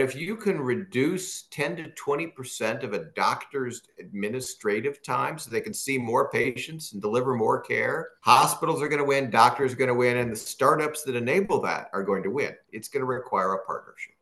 [0.00, 5.74] if you can reduce 10 to 20% of a doctor's administrative time so they can
[5.74, 9.88] see more patients and deliver more care, hospitals are going to win, doctors are going
[9.88, 12.54] to win, and the startups that enable that are going to win.
[12.72, 14.14] It's going to require a partnership.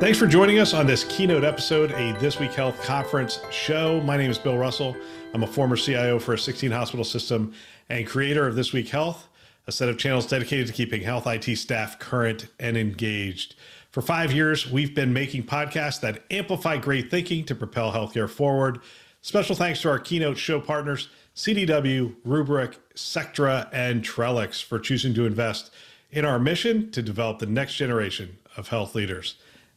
[0.00, 4.00] Thanks for joining us on this keynote episode, a This Week Health conference show.
[4.00, 4.96] My name is Bill Russell.
[5.34, 7.52] I'm a former CIO for a 16 hospital system
[7.90, 9.28] and creator of This Week Health
[9.66, 13.56] a set of channels dedicated to keeping health IT staff current and engaged.
[13.90, 18.80] For five years, we've been making podcasts that amplify great thinking to propel healthcare forward.
[19.22, 25.26] Special thanks to our keynote show partners, CDW, Rubrik, Sectra, and Trellix, for choosing to
[25.26, 25.72] invest
[26.10, 29.36] in our mission to develop the next generation of health leaders.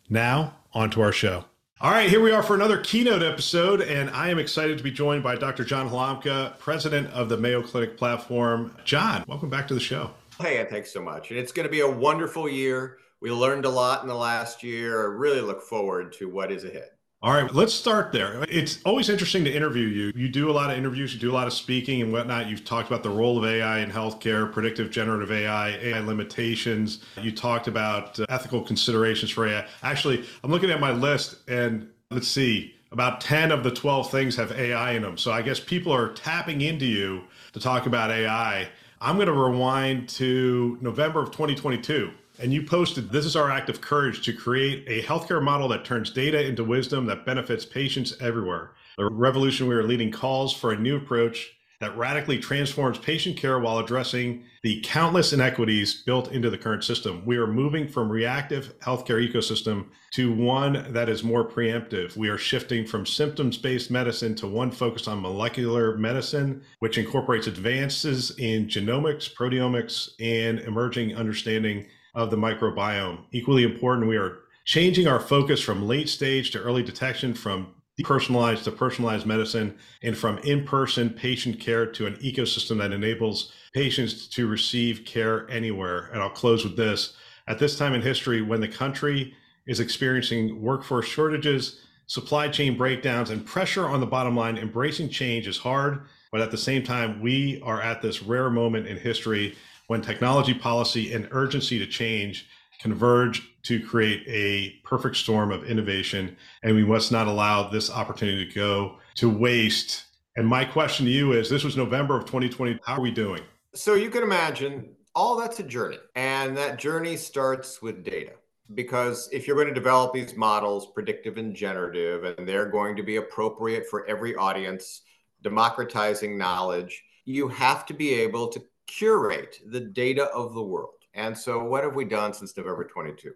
[0.09, 1.45] Now, on to our show.
[1.81, 4.91] All right, here we are for another keynote episode, and I am excited to be
[4.91, 5.63] joined by Dr.
[5.63, 8.75] John Halamka, president of the Mayo Clinic platform.
[8.83, 10.11] John, welcome back to the show.
[10.41, 11.29] Hey, thanks so much.
[11.29, 12.97] And it's going to be a wonderful year.
[13.21, 15.03] We learned a lot in the last year.
[15.03, 16.89] I really look forward to what is ahead.
[17.21, 18.45] All right, let's start there.
[18.47, 20.13] It's always interesting to interview you.
[20.15, 22.47] You do a lot of interviews, you do a lot of speaking and whatnot.
[22.47, 27.03] You've talked about the role of AI in healthcare, predictive generative AI, AI limitations.
[27.21, 29.67] You talked about uh, ethical considerations for AI.
[29.83, 34.37] Actually, I'm looking at my list and let's see, about 10 of the 12 things
[34.37, 35.17] have AI in them.
[35.17, 38.69] So I guess people are tapping into you to talk about AI.
[39.01, 43.69] I'm going to rewind to November of 2022 and you posted this is our act
[43.69, 48.15] of courage to create a healthcare model that turns data into wisdom that benefits patients
[48.21, 48.71] everywhere.
[48.97, 53.59] The revolution we are leading calls for a new approach that radically transforms patient care
[53.59, 57.23] while addressing the countless inequities built into the current system.
[57.25, 62.17] We are moving from reactive healthcare ecosystem to one that is more preemptive.
[62.17, 68.31] We are shifting from symptoms-based medicine to one focused on molecular medicine, which incorporates advances
[68.37, 73.25] in genomics, proteomics, and emerging understanding of the microbiome.
[73.31, 78.63] Equally important, we are changing our focus from late stage to early detection, from depersonalized
[78.63, 84.27] to personalized medicine, and from in person patient care to an ecosystem that enables patients
[84.27, 86.09] to receive care anywhere.
[86.13, 87.13] And I'll close with this.
[87.47, 89.33] At this time in history, when the country
[89.67, 95.47] is experiencing workforce shortages, supply chain breakdowns, and pressure on the bottom line, embracing change
[95.47, 96.01] is hard.
[96.31, 99.55] But at the same time, we are at this rare moment in history
[99.89, 102.47] when technology policy and urgency to change
[102.79, 106.37] converge to create a perfect storm of innovation.
[106.63, 110.05] And we must not allow this opportunity to go to waste.
[110.37, 112.79] And my question to you is this was November of 2020.
[112.85, 113.41] How are we doing?
[113.73, 115.97] So you can imagine all that's a journey.
[116.15, 118.33] And that journey starts with data.
[118.75, 123.03] Because if you're going to develop these models, predictive and generative, and they're going to
[123.03, 125.01] be appropriate for every audience,
[125.41, 130.93] democratizing knowledge, you have to be able to curate the data of the world.
[131.13, 133.31] And so, what have we done since November 22?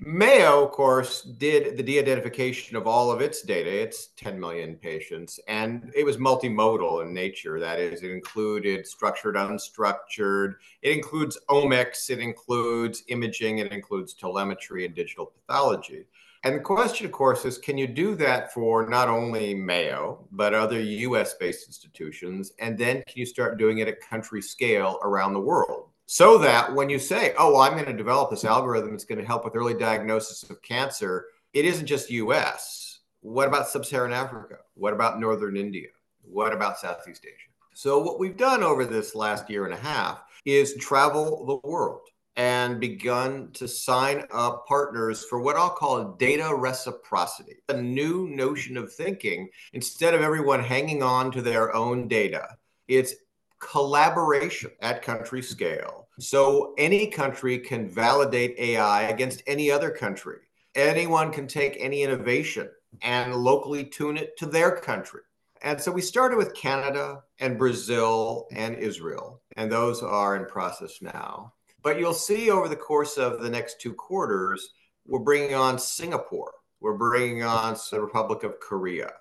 [0.00, 4.76] Mayo, of course, did the de identification of all of its data, its 10 million
[4.76, 7.58] patients, and it was multimodal in nature.
[7.58, 14.86] That is, it included structured, unstructured, it includes omics, it includes imaging, it includes telemetry
[14.86, 16.04] and digital pathology.
[16.44, 20.54] And the question, of course, is can you do that for not only Mayo, but
[20.54, 22.52] other US based institutions?
[22.60, 25.88] And then can you start doing it at country scale around the world?
[26.06, 29.20] So that when you say, oh, well, I'm going to develop this algorithm that's going
[29.20, 33.00] to help with early diagnosis of cancer, it isn't just US.
[33.20, 34.58] What about sub Saharan Africa?
[34.74, 35.88] What about Northern India?
[36.22, 37.50] What about Southeast Asia?
[37.74, 42.00] So, what we've done over this last year and a half is travel the world
[42.38, 48.76] and begun to sign up partners for what I'll call data reciprocity, a new notion
[48.76, 49.50] of thinking.
[49.72, 52.56] Instead of everyone hanging on to their own data,
[52.86, 53.14] it's
[53.58, 56.06] collaboration at country scale.
[56.20, 60.38] So any country can validate AI against any other country.
[60.76, 62.70] Anyone can take any innovation
[63.02, 65.22] and locally tune it to their country.
[65.62, 71.02] And so we started with Canada and Brazil and Israel, and those are in process
[71.02, 71.54] now.
[71.88, 74.74] But you'll see over the course of the next two quarters,
[75.06, 79.12] we're bringing on Singapore, we're bringing on the Republic of Korea,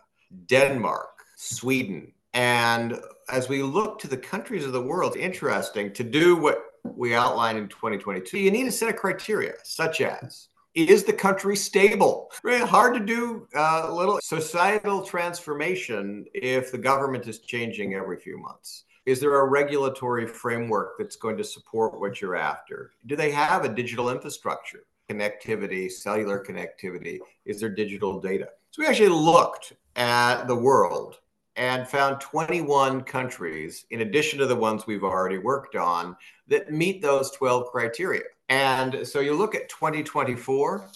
[0.47, 2.11] Denmark, Sweden.
[2.33, 2.99] And
[3.29, 7.15] as we look to the countries of the world, it's interesting to do what we
[7.15, 8.37] outlined in 2022.
[8.37, 12.29] You need a set of criteria, such as Is the country stable?
[12.43, 18.17] Really hard to do a uh, little societal transformation if the government is changing every
[18.17, 18.83] few months.
[19.07, 22.91] Is there a regulatory framework that's going to support what you're after?
[23.05, 24.83] Do they have a digital infrastructure?
[25.09, 27.19] Connectivity, cellular connectivity?
[27.45, 28.49] Is there digital data?
[28.71, 31.19] So we actually looked at the world
[31.55, 36.17] and found 21 countries, in addition to the ones we've already worked on,
[36.49, 38.23] that meet those 12 criteria.
[38.49, 40.89] And so you look at 2024,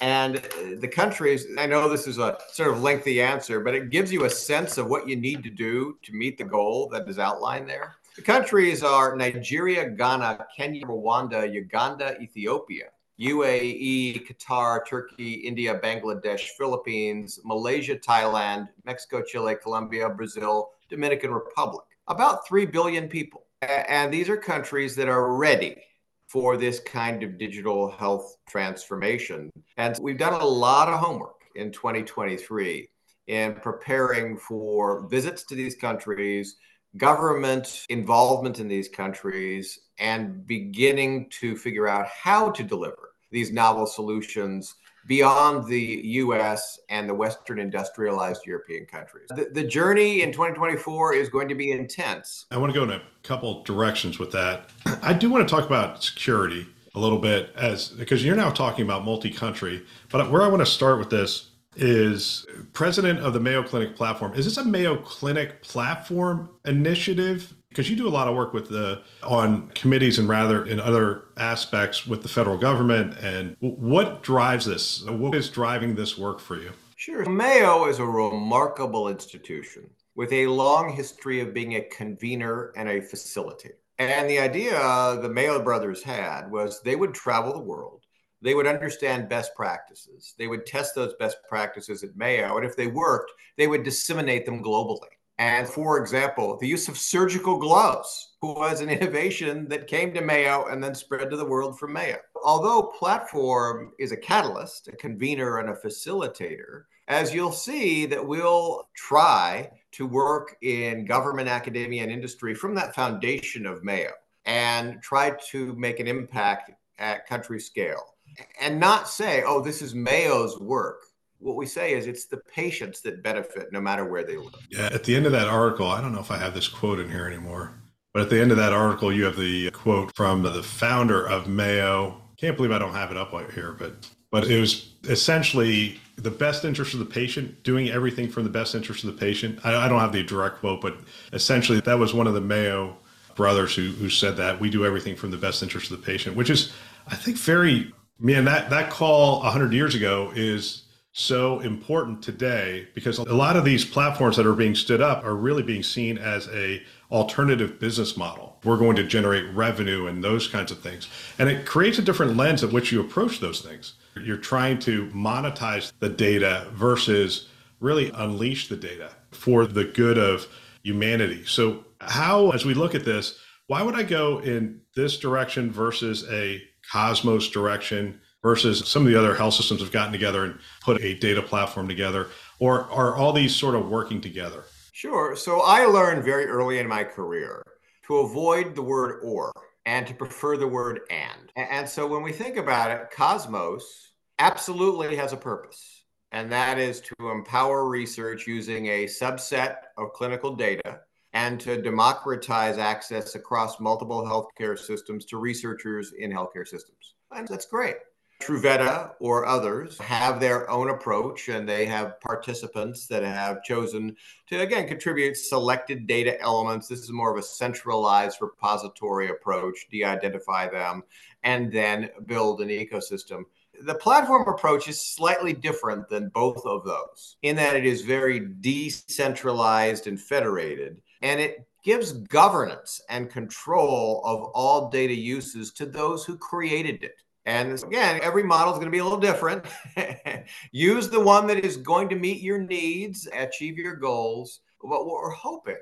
[0.00, 0.40] and uh,
[0.78, 4.24] the countries, I know this is a sort of lengthy answer, but it gives you
[4.24, 7.68] a sense of what you need to do to meet the goal that is outlined
[7.68, 7.96] there.
[8.14, 12.86] The countries are Nigeria, Ghana, Kenya, Rwanda, Uganda, Ethiopia.
[13.20, 21.84] UAE, Qatar, Turkey, India, Bangladesh, Philippines, Malaysia, Thailand, Mexico, Chile, Colombia, Brazil, Dominican Republic.
[22.06, 23.46] About 3 billion people.
[23.60, 25.82] And these are countries that are ready
[26.28, 29.50] for this kind of digital health transformation.
[29.76, 32.88] And we've done a lot of homework in 2023
[33.26, 36.56] in preparing for visits to these countries,
[36.96, 43.86] government involvement in these countries, and beginning to figure out how to deliver these novel
[43.86, 44.74] solutions
[45.08, 49.26] beyond the US and the Western industrialized European countries.
[49.30, 52.46] The, the, journey in 2024 is going to be intense.
[52.50, 54.70] I want to go in a couple directions with that.
[55.02, 58.84] I do want to talk about security a little bit as because you're now talking
[58.84, 63.62] about multi-country, but where I want to start with this is president of the Mayo
[63.62, 64.34] Clinic platform.
[64.34, 68.68] Is this a Mayo Clinic platform initiative because you do a lot of work with
[68.68, 74.64] the on committees and rather in other aspects with the federal government and what drives
[74.64, 75.04] this?
[75.04, 76.72] What is driving this work for you?
[76.96, 77.28] Sure.
[77.28, 83.00] Mayo is a remarkable institution with a long history of being a convener and a
[83.00, 83.76] facilitator.
[83.98, 88.04] And the idea the mayo brothers had was they would travel the world.
[88.40, 90.34] They would understand best practices.
[90.38, 94.46] They would test those best practices at mayo and if they worked they would disseminate
[94.46, 100.12] them globally and for example, the use of surgical gloves was an innovation that came
[100.14, 102.18] to Mayo and then spread to the world from Mayo.
[102.44, 108.88] Although platform is a catalyst, a convener, and a facilitator, as you'll see that we'll
[108.94, 114.10] try to work in government, academia, and industry from that foundation of Mayo
[114.44, 118.14] and try to make an impact at country scale
[118.60, 121.02] and not say, oh, this is Mayo's work
[121.38, 124.54] what we say is it's the patients that benefit no matter where they live.
[124.70, 126.98] Yeah, at the end of that article, I don't know if I have this quote
[126.98, 127.80] in here anymore,
[128.12, 131.48] but at the end of that article, you have the quote from the founder of
[131.48, 132.20] Mayo.
[132.36, 136.30] Can't believe I don't have it up right here, but but it was essentially the
[136.30, 139.58] best interest of the patient, doing everything from the best interest of the patient.
[139.64, 140.98] I, I don't have the direct quote, but
[141.32, 142.98] essentially that was one of the Mayo
[143.36, 146.36] brothers who, who said that we do everything from the best interest of the patient,
[146.36, 146.72] which is,
[147.06, 148.44] I think, very man.
[148.44, 150.82] That that call hundred years ago is
[151.18, 155.34] so important today because a lot of these platforms that are being stood up are
[155.34, 158.58] really being seen as a alternative business model.
[158.64, 161.08] We're going to generate revenue and those kinds of things.
[161.38, 163.94] And it creates a different lens at which you approach those things.
[164.20, 167.48] You're trying to monetize the data versus
[167.80, 170.46] really unleash the data for the good of
[170.82, 171.44] humanity.
[171.46, 176.24] So how as we look at this why would i go in this direction versus
[176.30, 181.02] a cosmos direction versus some of the other health systems have gotten together and put
[181.02, 182.28] a data platform together?
[182.58, 184.64] Or are all these sort of working together?
[184.92, 185.36] Sure.
[185.36, 187.62] So I learned very early in my career
[188.06, 189.52] to avoid the word or
[189.86, 191.52] and to prefer the word and.
[191.56, 197.00] And so when we think about it, Cosmos absolutely has a purpose, and that is
[197.00, 201.00] to empower research using a subset of clinical data
[201.32, 207.14] and to democratize access across multiple healthcare systems to researchers in healthcare systems.
[207.30, 207.96] And that's great.
[208.40, 214.16] Truveta or others have their own approach and they have participants that have chosen
[214.48, 216.86] to, again, contribute selected data elements.
[216.88, 221.02] This is more of a centralized repository approach, de identify them,
[221.42, 223.42] and then build an ecosystem.
[223.82, 228.40] The platform approach is slightly different than both of those in that it is very
[228.60, 236.24] decentralized and federated, and it gives governance and control of all data uses to those
[236.24, 237.22] who created it.
[237.48, 239.64] And again, every model is going to be a little different.
[240.70, 244.60] Use the one that is going to meet your needs, achieve your goals.
[244.82, 245.78] But what we're hoping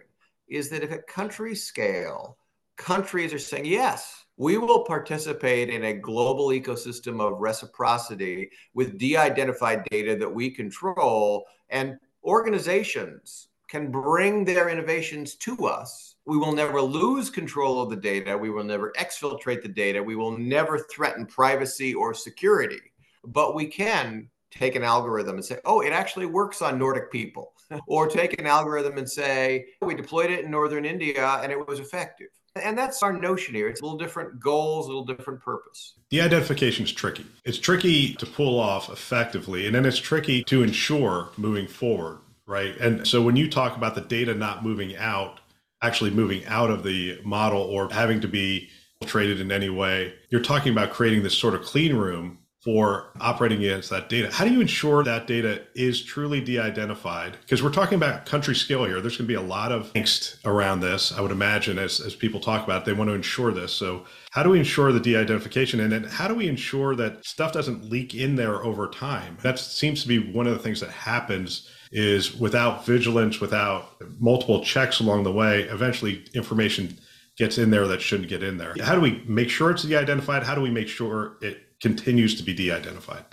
[0.46, 2.38] is that if at country scale,
[2.76, 9.16] countries are saying, yes, we will participate in a global ecosystem of reciprocity with de
[9.16, 16.52] identified data that we control, and organizations can bring their innovations to us we will
[16.52, 18.36] never lose control of the data.
[18.36, 20.02] We will never exfiltrate the data.
[20.02, 22.80] We will never threaten privacy or security.
[23.24, 27.52] but we can take an algorithm and say, oh, it actually works on Nordic people,
[27.86, 31.80] or take an algorithm and say, we deployed it in northern India and it was
[31.80, 32.28] effective.
[32.62, 33.68] And that's our notion here.
[33.68, 35.94] It's a little different goals, a little different purpose.
[36.10, 37.26] The identification is tricky.
[37.44, 42.74] It's tricky to pull off effectively, and then it's tricky to ensure moving forward, right?
[42.78, 45.40] And so when you talk about the data not moving out,
[45.82, 48.68] actually moving out of the model or having to be
[49.04, 53.58] traded in any way, you're talking about creating this sort of clean room for operating
[53.58, 54.28] against that data.
[54.32, 57.36] How do you ensure that data is truly de identified?
[57.40, 59.00] Because we're talking about country scale here.
[59.00, 62.16] There's going to be a lot of angst around this, I would imagine, as, as
[62.16, 62.84] people talk about it.
[62.84, 63.72] They want to ensure this.
[63.72, 65.78] So, how do we ensure the de identification?
[65.78, 69.38] And then, how do we ensure that stuff doesn't leak in there over time?
[69.42, 74.64] That seems to be one of the things that happens is without vigilance, without multiple
[74.64, 76.96] checks along the way, eventually information
[77.36, 78.74] gets in there that shouldn't get in there.
[78.82, 80.42] How do we make sure it's de identified?
[80.42, 83.24] How do we make sure it continues to be de-identified?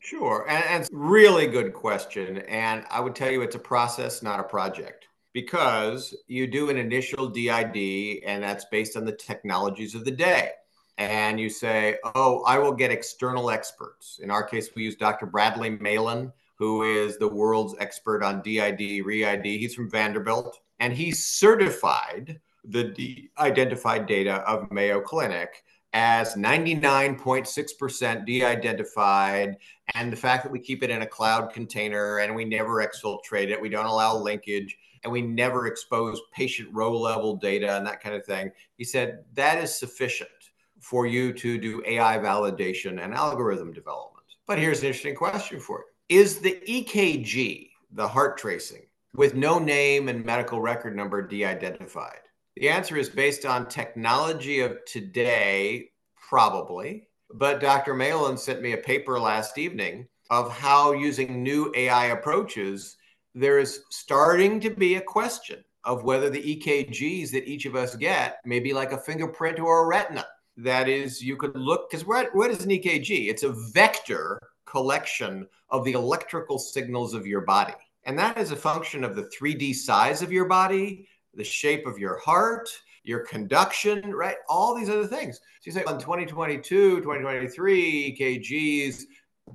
[0.00, 2.38] Sure, and, and really good question.
[2.38, 6.76] And I would tell you it's a process, not a project, because you do an
[6.76, 10.50] initial DID, and that's based on the technologies of the day.
[10.98, 15.26] And you say, "Oh, I will get external experts." In our case, we use Dr.
[15.26, 19.58] Bradley Malin, who is the world's expert on DID, re-ID.
[19.58, 29.56] He's from Vanderbilt, and he certified the de-identified data of Mayo Clinic as 99.6% de-identified
[29.94, 33.50] and the fact that we keep it in a cloud container and we never exfiltrate
[33.50, 38.00] it we don't allow linkage and we never expose patient row level data and that
[38.00, 38.52] kind of thing.
[38.78, 40.30] He said that is sufficient
[40.78, 44.26] for you to do ai validation and algorithm development.
[44.46, 48.82] But here's an interesting question for you is the ekg the heart tracing
[49.14, 52.20] with no name and medical record number de-identified
[52.56, 55.90] the answer is based on technology of today,
[56.28, 57.08] probably.
[57.32, 57.94] But Dr.
[57.94, 62.96] Malin sent me a paper last evening of how using new AI approaches,
[63.34, 67.96] there is starting to be a question of whether the EKGs that each of us
[67.96, 70.26] get may be like a fingerprint or a retina.
[70.58, 73.30] That is, you could look, because what, what is an EKG?
[73.30, 74.38] It's a vector
[74.72, 77.74] collection of the electrical signals of your body.
[78.04, 81.98] And that is a function of the 3D size of your body, the shape of
[81.98, 82.68] your heart,
[83.04, 84.36] your conduction, right?
[84.48, 85.36] All these other things.
[85.36, 89.02] So you say on 2022, 2023, EKGs,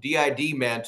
[0.02, 0.88] DID meant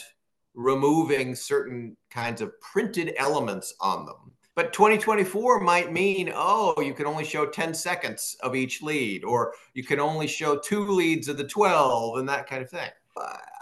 [0.53, 4.31] removing certain kinds of printed elements on them.
[4.55, 9.53] But 2024 might mean, oh, you can only show 10 seconds of each lead, or
[9.73, 12.89] you can only show two leads of the 12, and that kind of thing.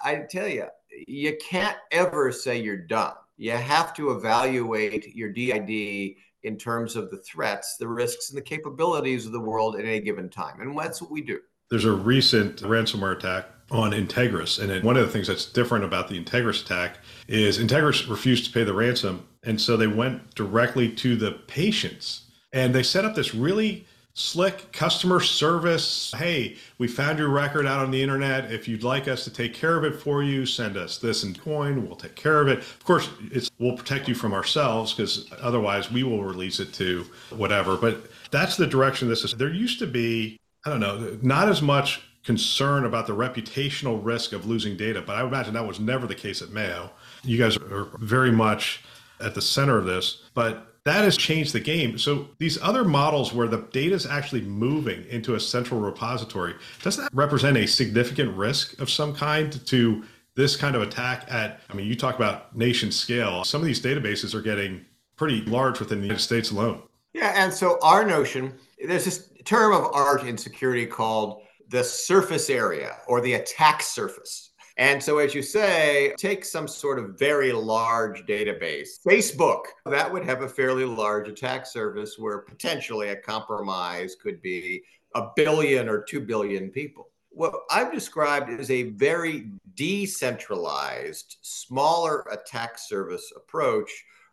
[0.03, 0.67] I tell you,
[1.07, 3.13] you can't ever say you're done.
[3.37, 8.41] You have to evaluate your DID in terms of the threats, the risks, and the
[8.41, 10.61] capabilities of the world at any given time.
[10.61, 11.39] And that's what we do.
[11.69, 14.59] There's a recent ransomware attack on Integris.
[14.59, 18.51] And one of the things that's different about the Integris attack is Integris refused to
[18.51, 19.27] pay the ransom.
[19.43, 22.23] And so they went directly to the patients
[22.53, 23.85] and they set up this really
[24.17, 26.11] slick customer service.
[26.17, 28.51] Hey, we found your record out on the internet.
[28.51, 31.35] If you'd like us to take care of it for you, send us this in
[31.35, 31.85] coin.
[31.85, 32.57] We'll take care of it.
[32.57, 37.05] Of course, it's we'll protect you from ourselves because otherwise we will release it to
[37.29, 37.77] whatever.
[37.77, 39.33] But that's the direction this is.
[39.33, 44.33] There used to be, I don't know, not as much concern about the reputational risk
[44.33, 46.89] of losing data, but I imagine that was never the case at Mayo.
[47.23, 48.83] You guys are very much
[49.19, 51.97] at the center of this, but that has changed the game.
[51.97, 56.97] So these other models where the data is actually moving into a central repository, does
[56.97, 60.03] that represent a significant risk of some kind to
[60.35, 63.43] this kind of attack at I mean you talk about nation scale.
[63.43, 66.83] Some of these databases are getting pretty large within the United States alone.
[67.13, 68.53] Yeah, and so our notion,
[68.85, 74.46] there's this term of art in security called the surface area or the attack surface.
[74.77, 79.01] And so, as you say, take some sort of very large database.
[79.05, 84.83] Facebook, that would have a fairly large attack surface where potentially a compromise could be
[85.15, 87.09] a billion or two billion people.
[87.31, 93.91] What I've described is a very decentralized, smaller attack surface approach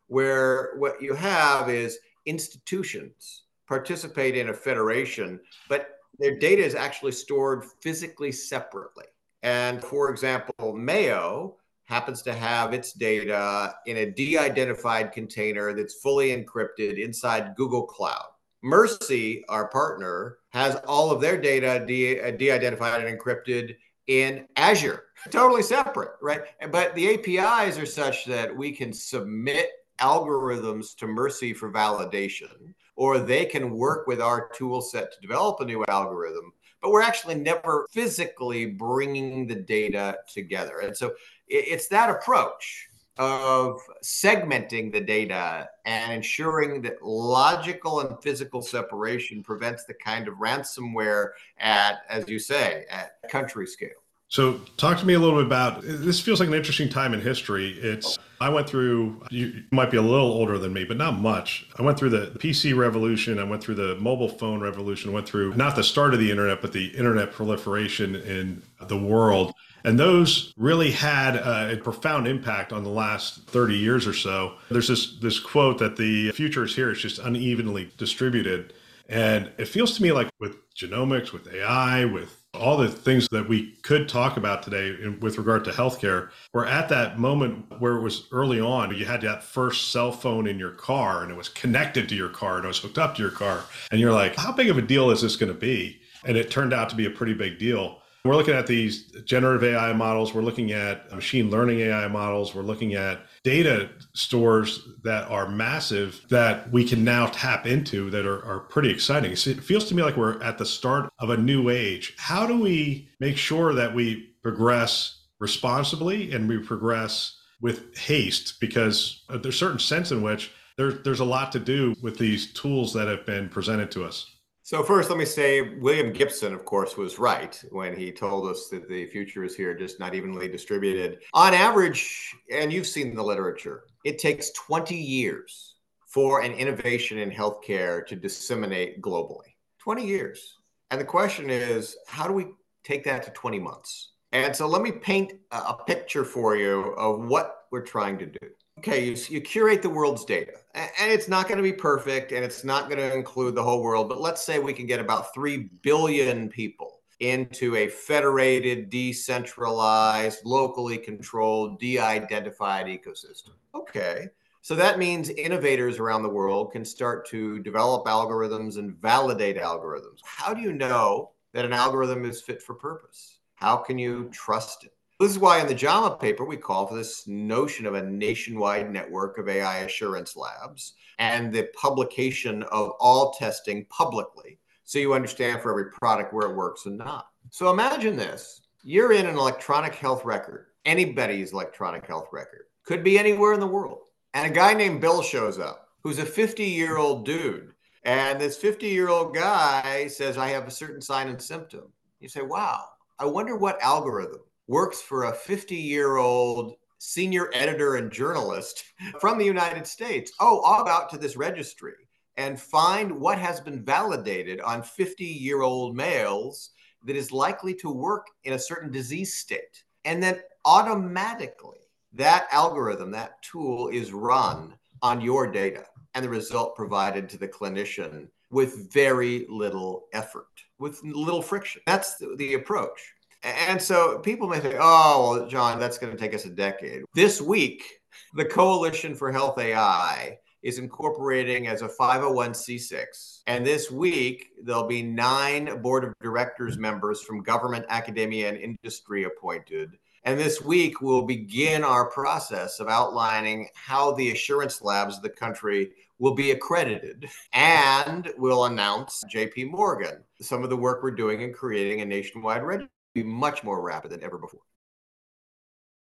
[0.09, 7.13] where what you have is institutions participate in a federation, but their data is actually
[7.13, 9.05] stored physically separately.
[9.45, 16.01] And for example, Mayo happens to have its data in a de identified container that's
[16.01, 18.25] fully encrypted inside Google Cloud.
[18.63, 25.05] Mercy, our partner, has all of their data de uh, identified and encrypted in Azure,
[25.31, 26.41] totally separate, right?
[26.73, 29.69] But the APIs are such that we can submit
[30.01, 35.61] algorithms to Mercy for validation, or they can work with our tool set to develop
[35.61, 40.81] a new algorithm but we're actually never physically bringing the data together.
[40.81, 41.15] And so
[41.49, 49.85] it's that approach of segmenting the data and ensuring that logical and physical separation prevents
[49.85, 53.89] the kind of ransomware at, as you say, at country scale.
[54.29, 56.21] So, talk to me a little bit about this.
[56.21, 57.79] Feels like an interesting time in history.
[57.81, 59.23] It's I went through.
[59.31, 61.67] You might be a little older than me, but not much.
[61.79, 63.39] I went through the PC revolution.
[63.39, 65.13] I went through the mobile phone revolution.
[65.13, 69.55] Went through not the start of the internet, but the internet proliferation in the world.
[69.83, 74.57] And those really had a profound impact on the last 30 years or so.
[74.71, 76.91] There's this this quote that the future is here.
[76.91, 78.75] It's just unevenly distributed.
[79.09, 83.49] And it feels to me like with genomics, with AI, with all the things that
[83.49, 87.95] we could talk about today in, with regard to healthcare, we're at that moment where
[87.95, 88.95] it was early on.
[88.97, 92.29] You had that first cell phone in your car and it was connected to your
[92.29, 93.65] car and it was hooked up to your car.
[93.91, 96.01] And you're like, how big of a deal is this going to be?
[96.25, 98.01] And it turned out to be a pretty big deal.
[98.25, 100.33] We're looking at these generative AI models.
[100.33, 102.55] We're looking at machine learning AI models.
[102.55, 108.27] We're looking at data stores that are massive that we can now tap into that
[108.27, 109.37] are, are pretty exciting.
[109.37, 112.15] So it feels to me like we're at the start of a new age.
[112.19, 118.59] How do we make sure that we progress responsibly and we progress with haste?
[118.61, 122.19] Because uh, there's a certain sense in which there, there's a lot to do with
[122.19, 124.34] these tools that have been presented to us.
[124.67, 128.69] So first, let me say William Gibson, of course, was right when he told us
[128.71, 131.19] that the future is here, just not evenly distributed.
[131.35, 135.75] On average, and you've seen the literature, it takes 20 years
[136.07, 139.53] for an innovation in healthcare to disseminate globally.
[139.81, 140.57] 20 years.
[140.91, 142.47] And the question is, how do we
[142.85, 144.13] take that to 20 months?
[144.33, 148.49] And so let me paint a picture for you of what we're trying to do
[148.79, 152.45] okay, you, you curate the world's data, and it's not going to be perfect and
[152.45, 155.33] it's not going to include the whole world, but let's say we can get about
[155.35, 163.51] 3 billion people into a federated, decentralized, locally controlled, de identified ecosystem.
[163.75, 164.29] Okay.
[164.63, 170.21] So that means innovators around the world can start to develop algorithms and validate algorithms.
[170.25, 173.39] How do you know that an algorithm is fit for purpose?
[173.57, 174.95] How can you trust it?
[175.25, 178.93] This is why in the JAMA paper, we call for this notion of a nationwide
[178.93, 185.63] network of AI assurance labs and the publication of all testing publicly so you understand
[185.63, 187.29] for every product where it works and not.
[187.49, 193.19] So imagine this you're in an electronic health record, anybody's electronic health record, could be
[193.19, 194.11] anywhere in the world.
[194.35, 197.73] And a guy named Bill shows up who's a 50 year old dude.
[198.05, 201.91] And this 50 year old guy says, I have a certain sign and symptom.
[202.21, 202.85] You say, wow,
[203.19, 208.85] I wonder what algorithm works for a 50 year old senior editor and journalist
[209.21, 210.33] from the United States.
[210.41, 211.95] Oh, I'll go out to this registry
[212.37, 216.71] and find what has been validated on 50 year old males
[217.05, 219.85] that is likely to work in a certain disease state.
[220.05, 221.79] And then automatically
[222.15, 227.49] that algorithm, that tool is run on your data and the result provided to the
[227.49, 230.47] clinician with very little effort,
[230.79, 231.83] with little friction.
[231.87, 233.14] That's the, the approach.
[233.45, 237.03] And so people may think, oh, well, John, that's going to take us a decade.
[237.15, 237.85] This week,
[238.33, 243.43] the Coalition for Health AI is incorporating as a 501c6.
[243.47, 249.25] And this week, there'll be nine board of directors members from government, academia, and industry
[249.25, 249.91] appointed.
[250.25, 255.29] And this week, we'll begin our process of outlining how the assurance labs of the
[255.29, 257.29] country will be accredited.
[257.53, 262.63] And we'll announce JP Morgan, some of the work we're doing in creating a nationwide
[262.63, 264.61] registry be much more rapid than ever before.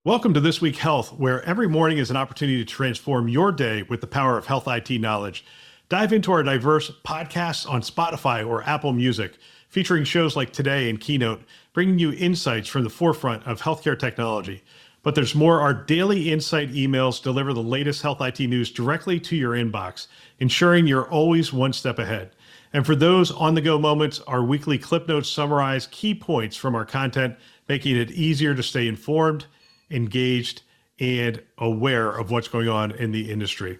[0.04, 3.82] Welcome to This Week Health, where every morning is an opportunity to transform your day
[3.82, 5.44] with the power of health IT knowledge.
[5.88, 9.38] Dive into our diverse podcasts on Spotify or Apple Music,
[9.70, 14.62] featuring shows like Today and Keynote, bringing you insights from the forefront of healthcare technology.
[15.02, 15.60] But there's more.
[15.60, 20.06] Our daily insight emails deliver the latest health IT news directly to your inbox,
[20.38, 22.32] ensuring you're always one step ahead.
[22.72, 26.74] And for those on the go moments, our weekly clip notes summarize key points from
[26.74, 27.36] our content,
[27.68, 29.46] making it easier to stay informed,
[29.90, 30.62] engaged,
[31.00, 33.78] and aware of what's going on in the industry.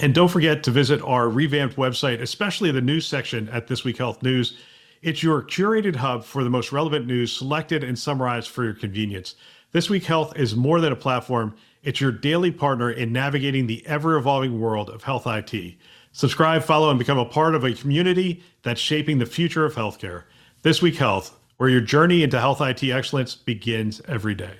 [0.00, 3.98] And don't forget to visit our revamped website, especially the news section at This Week
[3.98, 4.56] Health News.
[5.02, 9.34] It's your curated hub for the most relevant news selected and summarized for your convenience.
[9.72, 13.84] This Week Health is more than a platform, it's your daily partner in navigating the
[13.86, 15.76] ever evolving world of health IT.
[16.18, 20.24] Subscribe, follow, and become a part of a community that's shaping the future of healthcare.
[20.62, 24.56] This Week Health, where your journey into health IT excellence begins every day.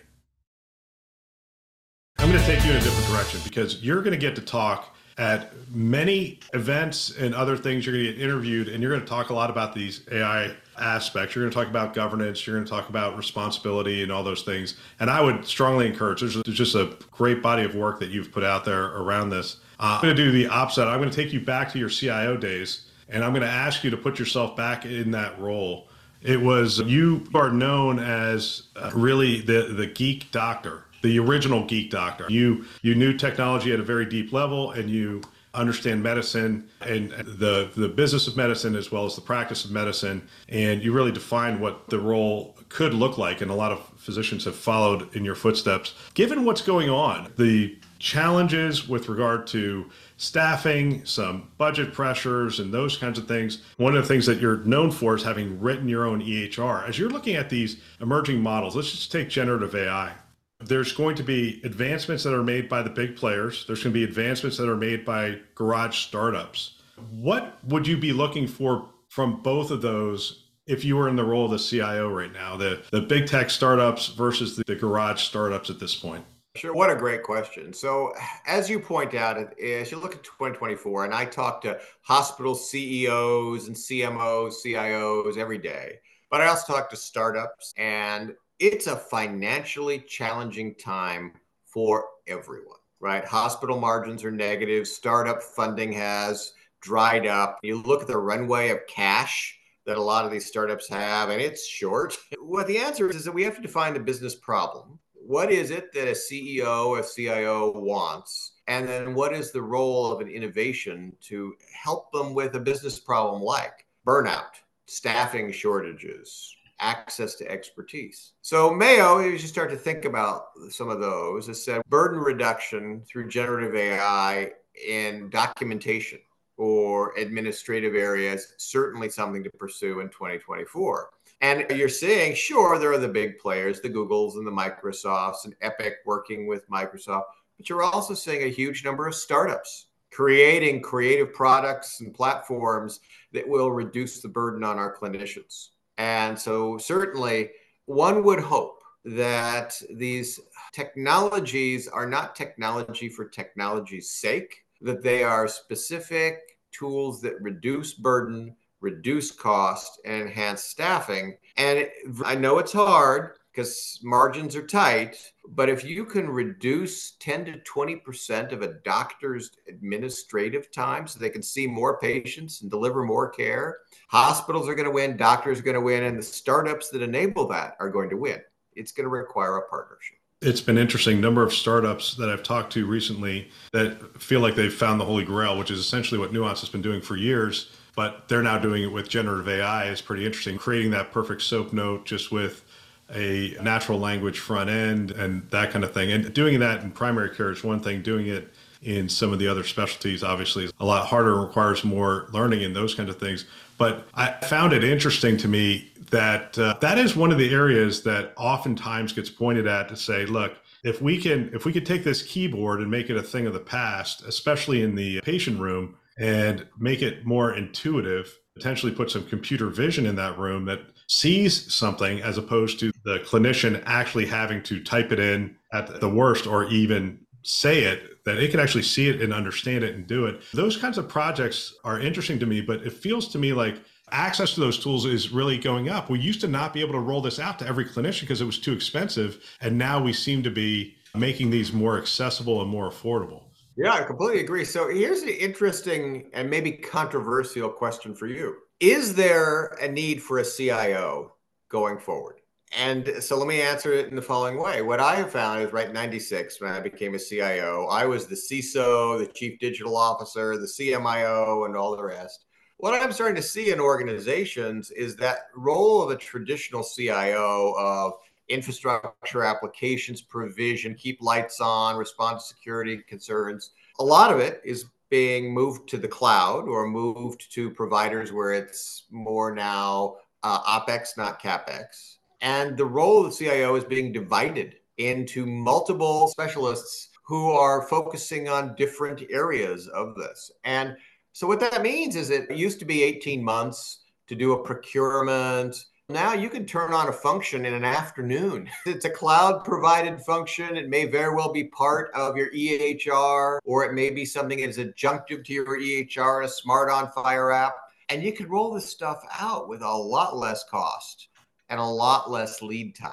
[2.21, 4.41] I'm going to take you in a different direction because you're going to get to
[4.41, 7.85] talk at many events and other things.
[7.85, 10.55] You're going to get interviewed and you're going to talk a lot about these AI
[10.79, 11.35] aspects.
[11.35, 14.43] You're going to talk about governance, you're going to talk about responsibility and all those
[14.43, 14.77] things.
[15.01, 18.45] And I would strongly encourage, there's, just a great body of work that you've put
[18.45, 19.57] out there around this.
[19.79, 20.87] Uh, I'm going to do the opposite.
[20.87, 23.85] I'm going to take you back to your CIO days and I'm going to ask
[23.85, 25.89] you to put yourself back in that role.
[26.23, 31.91] It was you are known as uh, really the the geek doctor, the original geek
[31.91, 32.27] doctor.
[32.29, 35.23] You you knew technology at a very deep level, and you
[35.55, 40.27] understand medicine and the the business of medicine as well as the practice of medicine
[40.51, 44.47] and you really defined what the role could look like and a lot of physicians
[44.47, 51.05] have followed in your footsteps given what's going on the challenges with regard to staffing,
[51.05, 53.63] some budget pressures, and those kinds of things.
[53.77, 56.89] One of the things that you're known for is having written your own EHR.
[56.89, 60.15] As you're looking at these emerging models, let's just take generative AI.
[60.61, 63.67] There's going to be advancements that are made by the big players.
[63.67, 66.79] There's going to be advancements that are made by garage startups.
[67.11, 71.25] What would you be looking for from both of those if you were in the
[71.25, 75.23] role of the CIO right now, the, the big tech startups versus the, the garage
[75.23, 76.25] startups at this point?
[76.57, 76.75] Sure.
[76.75, 77.73] What a great question.
[77.73, 78.13] So,
[78.47, 83.69] as you point out, as you look at 2024, and I talk to hospital CEOs
[83.69, 86.01] and CMOs, CIOs every day,
[86.31, 91.33] but I also talk to startups, and it's a financially challenging time
[91.65, 93.25] for everyone, right?
[93.25, 97.59] Hospital margins are negative, startup funding has dried up.
[97.63, 99.58] You look at the runway of cash
[99.89, 102.17] that a lot of these startups have, and it's short.
[102.39, 105.71] What the answer is is that we have to define the business problem what is
[105.71, 108.53] it that a CEO, a CIO wants?
[108.67, 112.99] And then what is the role of an innovation to help them with a business
[112.99, 118.33] problem like burnout, staffing shortages, access to expertise?
[118.41, 123.03] So, Mayo, as you start to think about some of those, has said burden reduction
[123.03, 124.53] through generative AI
[124.89, 126.21] in documentation
[126.59, 131.11] or administrative areas, certainly something to pursue in 2024.
[131.41, 135.55] And you're seeing, sure, there are the big players, the Googles and the Microsofts and
[135.63, 137.25] Epic working with Microsoft,
[137.57, 143.01] but you're also seeing a huge number of startups creating creative products and platforms
[143.33, 145.69] that will reduce the burden on our clinicians.
[145.97, 147.51] And so, certainly,
[147.87, 150.41] one would hope that these
[150.73, 158.55] technologies are not technology for technology's sake, that they are specific tools that reduce burden
[158.81, 161.37] reduce cost and enhance staffing.
[161.57, 161.89] And
[162.25, 165.17] I know it's hard because margins are tight,
[165.49, 171.31] but if you can reduce 10 to 20% of a doctor's administrative time so they
[171.31, 175.65] can see more patients and deliver more care, hospitals are going to win, doctors are
[175.65, 178.41] going to win, and the startups that enable that are going to win.
[178.77, 182.73] It's going to require a partnership it's been interesting number of startups that i've talked
[182.73, 186.61] to recently that feel like they've found the holy grail which is essentially what nuance
[186.61, 189.87] has been doing for years but they're now doing it with generative AI.
[189.87, 192.65] Is pretty interesting, creating that perfect soap note just with
[193.13, 196.13] a natural language front end and that kind of thing.
[196.13, 198.03] And doing that in primary care is one thing.
[198.03, 201.83] Doing it in some of the other specialties obviously is a lot harder and requires
[201.83, 203.47] more learning and those kinds of things.
[203.79, 208.03] But I found it interesting to me that uh, that is one of the areas
[208.03, 212.05] that oftentimes gets pointed at to say, look, if we can if we could take
[212.05, 215.97] this keyboard and make it a thing of the past, especially in the patient room,
[216.19, 221.73] and make it more intuitive, potentially put some computer vision in that room that sees
[221.73, 226.47] something as opposed to the clinician actually having to type it in at the worst
[226.47, 230.27] or even say it that it can actually see it and understand it and do
[230.27, 233.77] it those kinds of projects are interesting to me but it feels to me like
[234.11, 237.01] access to those tools is really going up we used to not be able to
[237.01, 240.43] roll this out to every clinician because it was too expensive and now we seem
[240.43, 243.45] to be making these more accessible and more affordable
[243.81, 244.65] yeah, I completely agree.
[244.65, 248.57] So here's an interesting and maybe controversial question for you.
[248.81, 251.35] Is there a need for a CIO
[251.69, 252.38] going forward?
[252.77, 254.83] And so let me answer it in the following way.
[254.83, 258.27] What I have found is right in 96, when I became a CIO, I was
[258.27, 262.45] the CISO, the chief digital officer, the CMIO, and all the rest.
[262.77, 268.13] What I'm starting to see in organizations is that role of a traditional CIO of
[268.49, 273.71] infrastructure applications provision, keep lights on, respond to security concerns.
[273.99, 278.53] A lot of it is being moved to the cloud or moved to providers where
[278.53, 282.18] it's more now uh, OPEX, not CAPEX.
[282.41, 288.49] And the role of the CIO is being divided into multiple specialists who are focusing
[288.49, 290.51] on different areas of this.
[290.65, 290.97] And
[291.33, 295.85] so, what that means is it used to be 18 months to do a procurement,
[296.11, 298.71] now you can turn on a function in an afternoon.
[298.87, 300.77] It's a cloud provided function.
[300.77, 304.79] It may very well be part of your EHR, or it may be something that's
[304.79, 307.77] adjunctive to your EHR, a SMART on FHIR app.
[308.09, 311.29] And you can roll this stuff out with a lot less cost
[311.69, 313.13] and a lot less lead time.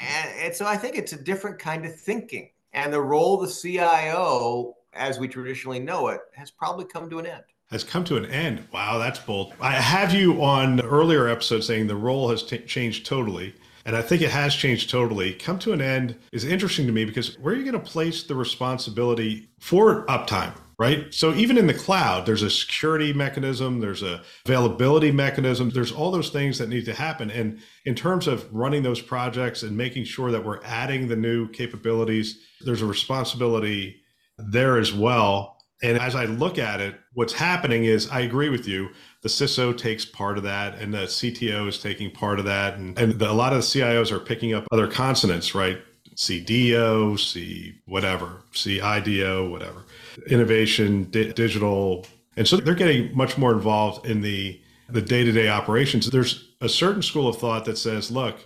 [0.00, 2.50] And, and so I think it's a different kind of thinking.
[2.72, 7.18] And the role of the CIO, as we traditionally know it, has probably come to
[7.18, 8.62] an end has come to an end.
[8.70, 9.54] Wow, that's bold.
[9.58, 13.54] I have you on the earlier episode saying the role has t- changed totally.
[13.84, 15.32] And I think it has changed totally.
[15.32, 18.22] Come to an end is interesting to me because where are you going to place
[18.24, 20.52] the responsibility for uptime?
[20.82, 21.14] Right.
[21.14, 26.10] So even in the cloud, there's a security mechanism, there's a availability mechanism, there's all
[26.10, 27.30] those things that need to happen.
[27.30, 31.48] And in terms of running those projects and making sure that we're adding the new
[31.50, 34.02] capabilities, there's a responsibility
[34.38, 35.62] there as well.
[35.84, 38.88] And as I look at it, what's happening is I agree with you.
[39.22, 42.74] The CISO takes part of that, and the CTO is taking part of that.
[42.74, 45.80] And, and the, a lot of the CIOs are picking up other consonants, right?
[46.16, 49.84] CDO, C whatever, CIDO, whatever,
[50.28, 52.06] innovation, di- digital.
[52.36, 56.10] And so they're getting much more involved in the, the day to day operations.
[56.10, 58.36] There's a certain school of thought that says, look,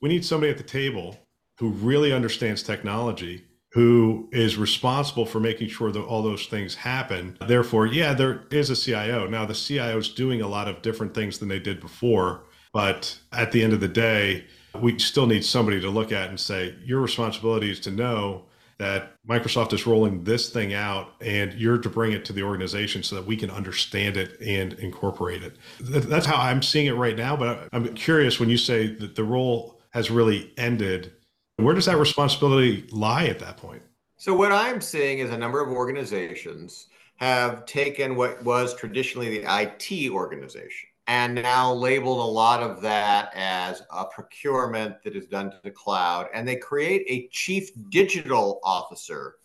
[0.00, 1.18] we need somebody at the table
[1.58, 3.44] who really understands technology
[3.76, 7.36] who is responsible for making sure that all those things happen.
[7.46, 9.26] Therefore, yeah, there is a CIO.
[9.26, 12.44] Now, the CIO is doing a lot of different things than they did before.
[12.72, 14.46] But at the end of the day,
[14.80, 18.46] we still need somebody to look at and say, your responsibility is to know
[18.78, 23.02] that Microsoft is rolling this thing out and you're to bring it to the organization
[23.02, 25.56] so that we can understand it and incorporate it.
[25.80, 27.36] That's how I'm seeing it right now.
[27.36, 31.12] But I'm curious when you say that the role has really ended
[31.58, 33.82] where does that responsibility lie at that point?
[34.18, 39.44] So, what I'm seeing is a number of organizations have taken what was traditionally the
[39.62, 45.50] IT organization and now labeled a lot of that as a procurement that is done
[45.50, 46.26] to the cloud.
[46.34, 49.36] And they create a chief digital officer